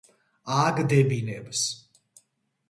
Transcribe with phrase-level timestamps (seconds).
[0.53, 1.67] ააგდებინებს